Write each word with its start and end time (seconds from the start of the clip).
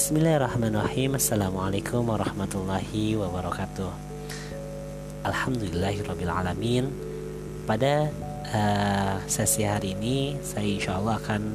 Bismillahirrahmanirrahim. 0.00 1.20
Assalamualaikum 1.20 2.08
warahmatullahi 2.08 3.20
wabarakatuh. 3.20 3.92
Alhamdulillahirrahmanirrahim 5.28 6.88
Pada 7.68 8.08
uh, 8.48 9.20
sesi 9.28 9.68
hari 9.68 9.92
ini 9.92 10.40
Saya 10.40 10.64
insya 10.64 10.96
Allah 10.96 11.20
akan 11.20 11.52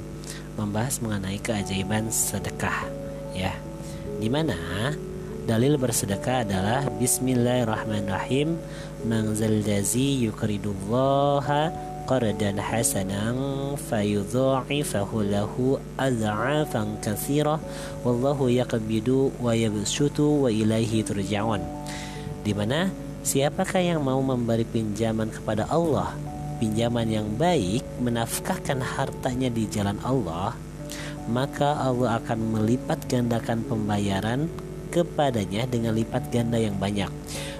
membahas 0.61 1.01
mengenai 1.01 1.41
keajaiban 1.41 2.13
sedekah 2.13 2.85
ya. 3.33 3.49
Di 4.21 4.29
mana 4.29 4.93
Dalil 5.45 5.77
bersedekah 5.77 6.41
adalah 6.41 6.89
Bismillahirrahmanirrahim. 6.97 8.57
Mangzal 9.05 9.61
jazi 9.61 10.25
yukridullaha 10.25 11.69
qardan 12.09 12.57
hasanan 12.57 13.37
fayudha'ifahu 13.77 15.21
lahu 15.29 15.77
adha'afan 16.01 16.97
kathira. 16.97 17.61
Wallahu 18.01 18.49
yaqbidu 18.49 19.37
wa 19.37 19.53
yabsutu 19.53 20.25
wa 20.25 20.49
ilaihi 20.49 21.05
turja'un. 21.05 21.61
Di 22.41 22.49
mana 22.57 22.89
siapakah 23.21 23.85
yang 23.85 24.01
mau 24.01 24.25
memberi 24.25 24.65
pinjaman 24.65 25.29
kepada 25.29 25.69
Allah? 25.69 26.17
Pinjaman 26.57 27.05
yang 27.05 27.29
baik 27.37 27.85
menafkahkan 28.01 28.81
hartanya 28.81 29.53
di 29.53 29.69
jalan 29.69 30.01
Allah 30.01 30.57
maka 31.25 31.73
Allah 31.81 32.21
akan 32.21 32.53
melipat 32.53 33.09
gandakan 33.09 33.65
pembayaran 33.65 34.45
kepadanya 34.95 35.67
dengan 35.67 35.91
lipat 35.91 36.31
ganda 36.31 36.55
yang 36.55 36.79
banyak 36.79 37.11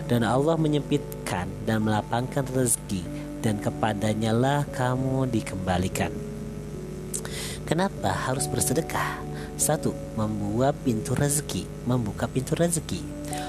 dan 0.07 0.23
Allah 0.23 0.55
menyempitkan 0.55 1.52
dan 1.67 1.84
melapangkan 1.84 2.48
rezeki 2.55 3.03
dan 3.43 3.59
kepadanya 3.59 4.31
lah 4.31 4.62
kamu 4.71 5.27
dikembalikan. 5.27 6.16
Kenapa 7.67 8.13
harus 8.13 8.48
bersedekah? 8.48 9.20
Satu, 9.59 9.91
membuat 10.15 10.77
pintu 10.85 11.18
rezeki, 11.18 11.65
membuka 11.84 12.29
pintu 12.29 12.54
rezeki. 12.55 13.01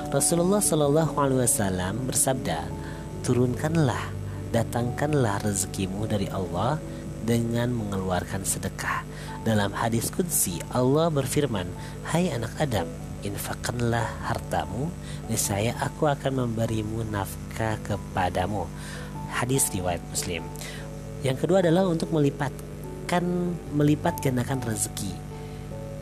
Rasulullah 0.09 0.63
Shallallahu 0.63 1.15
Alaihi 1.19 1.45
Wasallam 1.45 2.09
bersabda, 2.09 2.65
turunkanlah, 3.27 4.01
datangkanlah 4.55 5.43
rezekimu 5.45 6.09
dari 6.09 6.31
Allah 6.33 6.81
dengan 7.27 7.75
mengeluarkan 7.75 8.47
sedekah. 8.47 9.03
Dalam 9.43 9.75
hadis 9.75 10.09
kudsi 10.09 10.63
Allah 10.73 11.11
berfirman, 11.11 11.67
Hai 12.07 12.31
anak 12.31 12.55
Adam, 12.57 12.87
infakkanlah 13.25 14.05
hartamu, 14.27 14.93
niscaya 15.31 15.73
aku 15.81 16.11
akan 16.11 16.47
memberimu 16.47 17.07
nafkah 17.09 17.81
kepadamu 17.87 18.69
hadis 19.33 19.69
riwayat 19.73 20.01
Muslim. 20.09 20.45
Yang 21.25 21.47
kedua 21.47 21.65
adalah 21.65 21.89
untuk 21.89 22.13
melipatkan 22.13 23.25
melipat 23.73 24.21
gandakan 24.21 24.61
rezeki. 24.65 25.13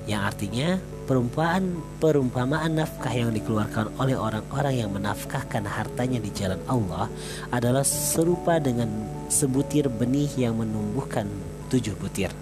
Yang 0.05 0.23
artinya 0.23 0.69
perumpamaan 1.05 1.81
perumpamaan 2.01 2.77
nafkah 2.77 3.12
yang 3.12 3.33
dikeluarkan 3.33 3.97
oleh 3.97 4.17
orang-orang 4.17 4.85
yang 4.85 4.91
menafkahkan 4.92 5.65
hartanya 5.65 6.20
di 6.20 6.29
jalan 6.33 6.61
Allah 6.69 7.09
adalah 7.53 7.85
serupa 7.85 8.61
dengan 8.61 8.89
sebutir 9.33 9.89
benih 9.89 10.29
yang 10.37 10.61
menumbuhkan 10.61 11.29
tujuh 11.73 11.97
butir. 11.97 12.33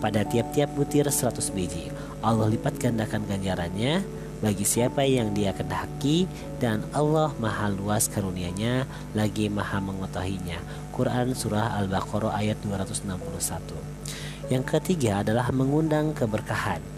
Pada 0.00 0.20
tiap-tiap 0.20 0.68
butir 0.76 1.08
seratus 1.08 1.48
biji, 1.48 1.88
Allah 2.24 2.48
lipat 2.48 2.80
gandakan 2.80 3.28
ganjarannya 3.28 4.00
bagi 4.40 4.64
siapa 4.64 5.04
yang 5.04 5.32
dia 5.36 5.52
kehendaki 5.52 6.28
dan 6.60 6.84
Allah 6.92 7.32
maha 7.36 7.68
luas 7.72 8.08
karunia-Nya 8.08 8.88
lagi 9.16 9.52
maha 9.52 9.80
mengetahuinya. 9.80 10.60
Quran 10.92 11.36
Surah 11.36 11.76
Al-Baqarah 11.80 12.38
ayat 12.38 12.60
261 12.62 14.48
Yang 14.48 14.64
ketiga 14.72 15.26
adalah 15.26 15.50
mengundang 15.50 16.14
keberkahan 16.14 16.93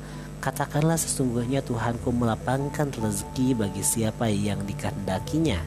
Katakanlah 0.47 0.95
sesungguhnya 0.95 1.59
Tuhanku 1.59 2.15
melapangkan 2.15 2.95
rezeki 2.95 3.59
bagi 3.59 3.83
siapa 3.83 4.31
yang 4.31 4.63
dikehendakinya 4.63 5.59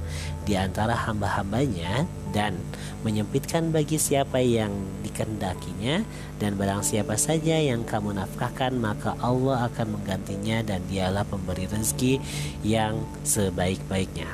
di 0.48 0.56
antara 0.56 0.96
hamba-hambanya 0.96 2.08
dan 2.32 2.56
menyempitkan 3.04 3.76
bagi 3.76 4.00
siapa 4.00 4.40
yang 4.40 4.72
dikehendakinya 5.04 6.08
dan 6.40 6.56
barang 6.56 6.80
siapa 6.80 7.20
saja 7.20 7.60
yang 7.60 7.84
kamu 7.84 8.24
nafkahkan 8.24 8.72
maka 8.80 9.20
Allah 9.20 9.68
akan 9.68 10.00
menggantinya 10.00 10.64
dan 10.64 10.80
dialah 10.88 11.28
pemberi 11.28 11.68
rezeki 11.68 12.24
yang 12.64 13.04
sebaik-baiknya. 13.28 14.32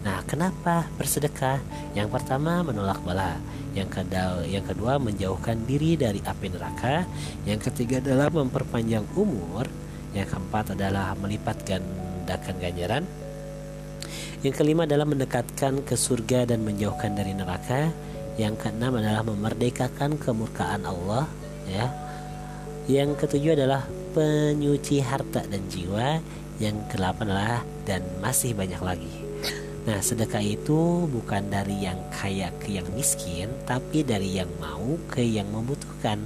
Nah, 0.00 0.24
kenapa 0.24 0.88
bersedekah? 0.96 1.60
Yang 1.92 2.08
pertama 2.08 2.64
menolak 2.64 3.04
bala 3.04 3.36
yang 3.74 3.90
kedua, 3.90 4.46
yang 4.46 4.62
kedua 4.62 5.02
menjauhkan 5.02 5.66
diri 5.66 5.98
dari 5.98 6.22
api 6.22 6.46
neraka, 6.46 7.02
yang 7.42 7.58
ketiga 7.58 7.98
adalah 7.98 8.30
memperpanjang 8.30 9.02
umur, 9.18 9.66
yang 10.14 10.26
keempat 10.30 10.78
adalah 10.78 11.12
melipat 11.18 11.66
gandakan 11.66 12.56
ganjaran, 12.62 13.04
yang 14.44 14.54
kelima 14.54 14.84
adalah 14.84 15.08
mendekatkan 15.08 15.82
ke 15.82 15.96
surga 15.96 16.48
dan 16.48 16.62
menjauhkan 16.62 17.16
dari 17.16 17.32
neraka, 17.32 17.90
yang 18.36 18.54
keenam 18.60 18.96
adalah 19.00 19.24
memerdekakan 19.26 20.20
kemurkaan 20.20 20.84
Allah, 20.84 21.24
ya. 21.66 21.88
Yang 22.84 23.24
ketujuh 23.24 23.56
adalah 23.56 23.88
penyuci 24.12 25.00
harta 25.00 25.42
dan 25.48 25.64
jiwa, 25.72 26.20
yang 26.60 26.76
kedelapan 26.92 27.26
adalah 27.32 27.62
dan 27.88 28.04
masih 28.20 28.52
banyak 28.52 28.78
lagi. 28.84 29.14
Nah, 29.84 30.00
sedekah 30.00 30.40
itu 30.40 31.04
bukan 31.08 31.48
dari 31.52 31.84
yang 31.84 32.00
kaya 32.08 32.48
ke 32.56 32.72
yang 32.72 32.88
miskin, 32.96 33.52
tapi 33.68 34.00
dari 34.00 34.36
yang 34.36 34.48
mau 34.56 34.96
ke 35.08 35.20
yang 35.20 35.48
membutuhkan. 35.52 36.20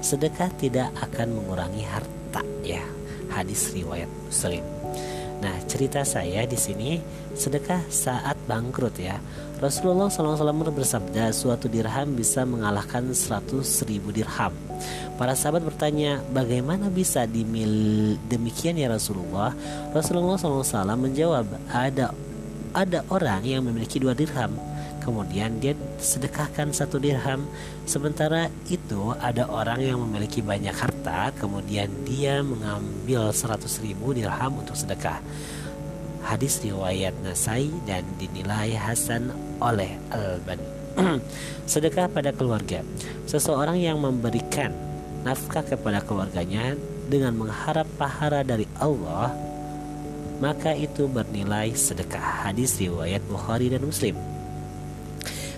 Sedekah 0.00 0.48
tidak 0.60 0.92
akan 1.00 1.40
mengurangi 1.40 1.84
harta, 1.84 2.40
ya. 2.64 2.84
Hadis 3.32 3.72
riwayat 3.72 4.08
Muslim. 4.28 4.62
Nah, 5.42 5.58
cerita 5.66 6.06
saya 6.06 6.46
di 6.46 6.54
sini 6.54 7.02
sedekah 7.34 7.82
saat 7.90 8.38
bangkrut 8.46 8.94
ya. 8.94 9.18
Rasulullah 9.58 10.06
SAW 10.06 10.70
bersabda, 10.70 11.34
suatu 11.34 11.66
dirham 11.66 12.14
bisa 12.14 12.46
mengalahkan 12.46 13.10
100 13.10 13.58
ribu 13.90 14.14
dirham. 14.14 14.54
Para 15.18 15.34
sahabat 15.34 15.66
bertanya, 15.66 16.22
bagaimana 16.30 16.86
bisa 16.94 17.26
dimil 17.26 18.14
demikian 18.30 18.78
ya 18.78 18.86
Rasulullah? 18.86 19.50
Rasulullah 19.90 20.38
SAW 20.38 20.94
menjawab, 20.94 21.46
ada 21.74 22.14
ada 22.72 23.04
orang 23.12 23.44
yang 23.44 23.62
memiliki 23.68 24.00
dua 24.00 24.16
dirham 24.16 24.56
kemudian 25.02 25.58
dia 25.58 25.74
sedekahkan 25.98 26.70
satu 26.70 27.02
dirham 27.02 27.42
sementara 27.84 28.46
itu 28.70 29.10
ada 29.18 29.50
orang 29.50 29.82
yang 29.82 29.98
memiliki 29.98 30.38
banyak 30.38 30.72
harta 30.72 31.34
kemudian 31.36 31.90
dia 32.06 32.40
mengambil 32.40 33.34
seratus 33.34 33.82
ribu 33.82 34.14
dirham 34.14 34.62
untuk 34.62 34.78
sedekah 34.78 35.18
hadis 36.22 36.62
riwayat 36.62 37.12
Nasai 37.26 37.74
dan 37.82 38.06
dinilai 38.22 38.78
Hasan 38.78 39.34
oleh 39.58 39.98
Al-Bani 40.14 40.66
sedekah 41.72 42.06
pada 42.06 42.30
keluarga 42.30 42.86
seseorang 43.26 43.82
yang 43.82 43.98
memberikan 43.98 44.70
nafkah 45.26 45.66
kepada 45.66 45.98
keluarganya 46.06 46.78
dengan 47.10 47.34
mengharap 47.34 47.90
pahala 47.98 48.46
dari 48.46 48.70
Allah 48.78 49.34
maka 50.42 50.74
itu 50.74 51.06
bernilai 51.06 51.70
sedekah. 51.70 52.50
Hadis 52.50 52.74
riwayat 52.82 53.22
Bukhari 53.30 53.70
dan 53.70 53.86
Muslim. 53.86 54.31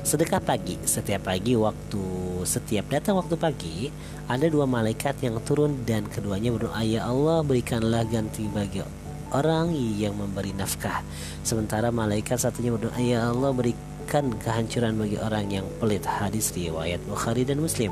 Sedekah 0.05 0.37
pagi, 0.37 0.77
setiap 0.85 1.33
pagi 1.33 1.57
waktu 1.57 2.05
setiap 2.45 2.93
datang 2.93 3.17
waktu 3.17 3.41
pagi 3.41 3.89
ada 4.29 4.45
dua 4.53 4.69
malaikat 4.69 5.17
yang 5.25 5.41
turun 5.41 5.81
dan 5.89 6.05
keduanya 6.13 6.53
berdoa 6.53 6.85
ya 6.85 7.09
Allah 7.09 7.41
berikanlah 7.41 8.05
ganti 8.05 8.45
bagi 8.53 8.85
orang 9.33 9.73
yang 9.73 10.13
memberi 10.13 10.53
nafkah. 10.53 11.01
Sementara 11.41 11.89
malaikat 11.89 12.37
satunya 12.37 12.77
berdoa 12.77 13.01
ya 13.01 13.33
Allah 13.33 13.49
berikan 13.57 14.29
kehancuran 14.45 14.93
bagi 15.01 15.17
orang 15.17 15.49
yang 15.49 15.65
pelit. 15.81 16.05
Hadis 16.05 16.53
riwayat 16.53 17.01
Bukhari 17.09 17.49
dan 17.49 17.65
Muslim. 17.65 17.89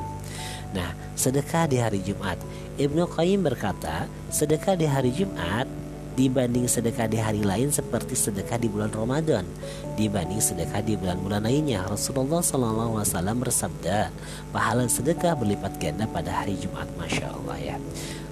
Nah, 0.77 0.93
sedekah 1.17 1.65
di 1.65 1.81
hari 1.81 2.05
Jumat. 2.05 2.37
Ibnu 2.77 3.09
Qayyim 3.09 3.41
berkata, 3.41 4.05
sedekah 4.29 4.77
di 4.77 4.85
hari 4.85 5.17
Jumat 5.17 5.65
dibanding 6.13 6.69
sedekah 6.69 7.09
di 7.09 7.17
hari 7.17 7.41
lain 7.41 7.73
seperti 7.73 8.13
sedekah 8.13 8.61
di 8.61 8.69
bulan 8.69 8.93
Ramadan 8.93 9.49
dibanding 9.97 10.41
sedekah 10.41 10.85
di 10.85 10.97
bulan-bulan 10.97 11.45
lainnya. 11.45 11.85
Rasulullah 11.89 12.45
SAW 12.45 13.37
bersabda 13.41 14.13
pahala 14.53 14.85
sedekah 14.89 15.37
berlipat 15.37 15.81
ganda 15.81 16.05
pada 16.09 16.45
hari 16.45 16.57
Jumat 16.61 16.89
Masya 17.01 17.27
Allah 17.33 17.59
ya. 17.61 17.77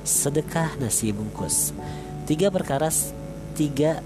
Sedekah 0.05 0.77
nasi 0.81 1.12
bungkus 1.12 1.73
tiga 2.31 2.47
perkara 2.53 2.93
tiga 3.59 4.00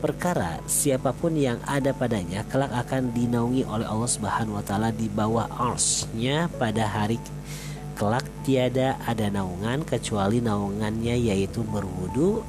perkara 0.00 0.60
siapa 0.64 1.12
pun 1.12 1.36
yang 1.36 1.60
ada 1.68 1.92
padanya 1.92 2.44
kelak 2.48 2.72
akan 2.72 3.12
dinaungi 3.12 3.68
oleh 3.68 3.84
Allah 3.84 4.10
Subhanahu 4.10 4.56
wa 4.56 4.64
taala 4.64 4.88
di 4.92 5.12
bawah 5.12 5.44
arsnya 5.60 6.48
pada 6.56 6.88
hari 6.88 7.20
kelak 8.00 8.24
tiada 8.48 8.96
ada 9.04 9.28
naungan 9.28 9.84
kecuali 9.84 10.40
naungannya 10.40 11.20
yaitu 11.20 11.60
berwudu 11.68 12.40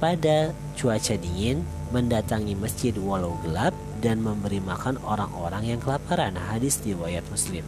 pada 0.00 0.56
cuaca 0.74 1.14
dingin, 1.14 1.62
mendatangi 1.92 2.56
masjid 2.56 2.96
walau 2.96 3.36
gelap, 3.44 3.76
dan 4.00 4.24
memberi 4.24 4.58
makan 4.64 4.96
orang-orang 5.04 5.76
yang 5.76 5.80
kelaparan. 5.80 6.32
Hadis 6.34 6.80
riwayat 6.80 7.22
Muslim. 7.28 7.62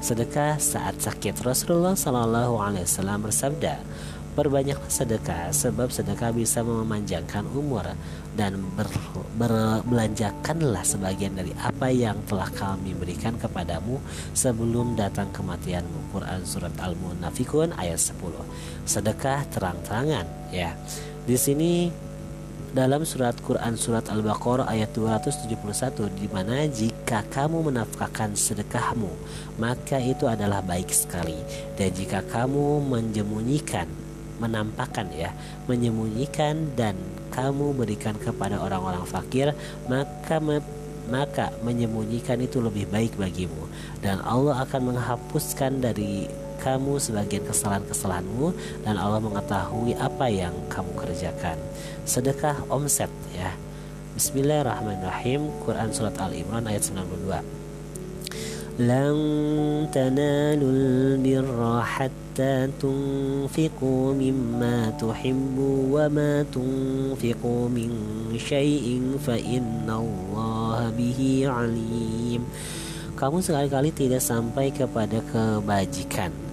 Sedekah 0.00 0.56
saat 0.56 0.96
sakit 0.98 1.44
Rasulullah 1.44 1.92
Shallallahu 1.92 2.56
Alaihi 2.56 2.88
Wasallam 2.88 3.28
bersabda, 3.28 3.84
Perbanyaklah 4.36 4.92
sedekah 4.92 5.48
sebab 5.48 5.88
sedekah 5.88 6.28
bisa 6.28 6.60
memanjangkan 6.60 7.48
umur 7.56 7.88
dan 8.36 8.60
ber, 8.76 8.84
berbelanjakanlah 9.40 10.84
sebagian 10.84 11.40
dari 11.40 11.56
apa 11.56 11.88
yang 11.88 12.20
telah 12.28 12.52
kami 12.52 12.92
berikan 12.92 13.40
kepadamu 13.40 13.96
sebelum 14.36 14.92
datang 14.92 15.32
kematianmu. 15.32 16.12
Quran 16.12 16.44
surat 16.44 16.76
Al-Munafikun 16.76 17.72
ayat 17.80 17.96
10. 17.96 18.28
Sedekah 18.84 19.40
terang-terangan 19.56 20.28
ya. 20.52 20.76
Di 21.26 21.34
sini 21.34 21.90
dalam 22.70 23.02
surat 23.02 23.34
Quran 23.42 23.74
surat 23.74 24.06
Al-Baqarah 24.06 24.70
ayat 24.70 24.94
271 24.94 26.06
di 26.14 26.30
mana 26.30 26.70
jika 26.70 27.26
kamu 27.26 27.66
menafkahkan 27.66 28.38
sedekahmu 28.38 29.10
maka 29.58 29.98
itu 29.98 30.30
adalah 30.30 30.62
baik 30.62 30.86
sekali. 30.94 31.34
Dan 31.74 31.90
jika 31.98 32.22
kamu 32.22 32.78
menjemunyikan 32.86 33.90
menampakkan 34.38 35.10
ya 35.10 35.34
menyembunyikan 35.66 36.78
dan 36.78 36.94
kamu 37.34 37.74
berikan 37.74 38.14
kepada 38.22 38.62
orang-orang 38.62 39.02
fakir 39.02 39.50
maka 39.90 40.38
maka 41.10 41.50
menyembunyikan 41.66 42.38
itu 42.38 42.62
lebih 42.62 42.86
baik 42.86 43.18
bagimu. 43.18 43.66
Dan 43.98 44.22
Allah 44.22 44.62
akan 44.62 44.94
menghapuskan 44.94 45.82
dari 45.82 46.30
kamu 46.58 46.98
sebagian 46.98 47.44
kesalahan-kesalahanmu 47.44 48.52
dan 48.82 48.96
Allah 48.96 49.20
mengetahui 49.20 49.94
apa 49.96 50.26
yang 50.28 50.54
kamu 50.72 50.92
kerjakan. 50.96 51.60
Sedekah 52.08 52.56
omset 52.72 53.12
ya. 53.36 53.54
Bismillahirrahmanirrahim 54.16 55.52
Quran 55.60 55.92
Surat 55.92 56.16
Al-Imran 56.16 56.64
ayat 56.64 56.88
92 56.88 58.80
Lan 58.80 59.16
tanalul 59.92 61.20
birra 61.20 61.84
hatta 61.84 62.64
tunfiqu 62.80 64.16
mimma 64.16 64.96
tuhibbu 64.96 65.92
wa 65.92 66.08
ma 66.08 66.40
tunfiqu 66.48 67.68
min 67.68 67.92
syai'in 68.40 69.20
fa 69.20 69.36
innallaha 69.36 70.88
bihi 70.96 71.44
alim 71.44 72.40
Kamu 73.20 73.44
sekali-kali 73.44 73.92
tidak 73.92 74.24
sampai 74.24 74.72
kepada 74.72 75.20
kebajikan 75.28 76.45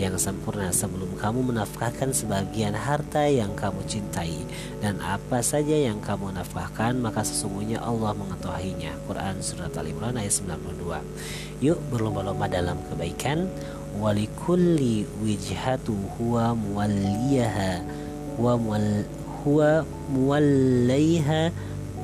yang 0.00 0.16
sempurna 0.16 0.72
sebelum 0.72 1.12
kamu 1.20 1.52
menafkahkan 1.52 2.16
sebagian 2.16 2.72
harta 2.72 3.28
yang 3.28 3.52
kamu 3.52 3.84
cintai. 3.84 4.40
Dan 4.80 4.96
apa 5.04 5.44
saja 5.44 5.76
yang 5.76 6.00
kamu 6.00 6.32
nafkahkan 6.32 6.96
maka 6.96 7.20
sesungguhnya 7.20 7.84
Allah 7.84 8.16
mengetahuinya. 8.16 8.96
Quran 9.04 9.44
surat 9.44 9.76
Al 9.76 9.92
Imran 9.92 10.16
ayat 10.16 10.32
92 10.32 11.60
yuk 11.60 11.76
berlomba-lomba 11.92 12.48
dalam 12.48 12.80
kebaikan. 12.88 13.44
Walikulli 14.00 15.04
wijhatu 15.20 15.92
huwa 16.16 16.56
muwalliyaha 16.56 17.84
huwa 18.40 18.56
muwal 18.56 19.04
huwa 19.44 19.84
muwalliha 20.08 21.50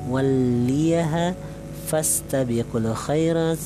waliyaha 0.09 1.33
fastabiqul 1.87 2.91
khairat 2.93 3.59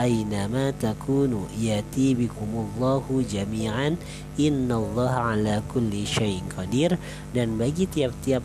ainama 0.00 0.72
takunu 0.80 1.44
yati 1.60 2.16
bikumullahu 2.16 3.20
jami'an 3.20 4.00
innallaha 4.40 5.36
ala 5.36 5.60
kulli 5.68 6.08
syai'in 6.08 6.48
qadir 6.48 6.96
dan 7.36 7.60
bagi 7.60 7.84
tiap-tiap 7.84 8.40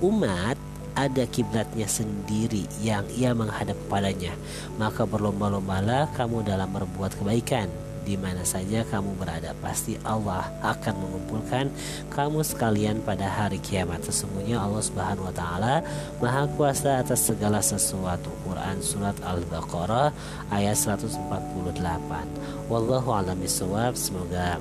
umat 0.00 0.56
ada 0.96 1.26
kiblatnya 1.28 1.84
sendiri 1.90 2.64
yang 2.80 3.04
ia 3.18 3.34
menghadap 3.34 3.76
kepadanya. 3.86 4.32
Maka 4.78 5.04
berlomba-lombalah 5.04 6.08
kamu 6.14 6.46
dalam 6.46 6.70
berbuat 6.70 7.18
kebaikan 7.18 7.83
di 8.04 8.20
mana 8.20 8.44
saja 8.44 8.84
kamu 8.86 9.16
berada 9.16 9.56
pasti 9.64 9.96
Allah 10.04 10.46
akan 10.60 10.94
mengumpulkan 11.00 11.72
kamu 12.12 12.44
sekalian 12.44 13.00
pada 13.02 13.26
hari 13.26 13.58
kiamat. 13.58 14.04
Sesungguhnya 14.04 14.60
Allah 14.60 14.84
Subhanahu 14.84 15.28
wa 15.28 15.34
taala 15.34 15.74
maha 16.20 16.44
kuasa 16.54 17.00
atas 17.00 17.24
segala 17.24 17.64
sesuatu. 17.64 18.28
Quran 18.44 18.78
surat 18.84 19.16
Al-Baqarah 19.24 20.12
ayat 20.52 20.76
148 20.76 22.68
wallahu 22.68 23.08
alam 23.12 23.40
bisawab 23.40 23.96
semoga 23.96 24.60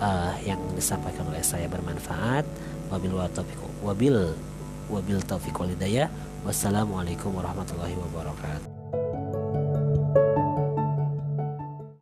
uh, 0.00 0.32
yang 0.42 0.58
disampaikan 0.72 1.28
oleh 1.28 1.44
saya 1.44 1.68
bermanfaat. 1.68 2.48
Wabil 2.88 3.12
wabil 3.84 4.16
wabil 4.88 5.20
taufiq 5.28 5.52
walidayah 5.52 6.08
wassalamualaikum 6.42 7.36
warahmatullahi 7.36 7.94
wabarakatuh 8.08 8.77